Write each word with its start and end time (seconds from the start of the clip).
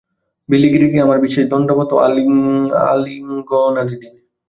বিলিগিরিকে 0.49 0.97
আমার 1.01 1.19
বিশেষ 1.19 1.43
দণ্ডবৎ 1.47 1.89
ও 1.91 1.97
আলিঙ্গনাদি 2.87 3.95
দিবে। 4.01 4.19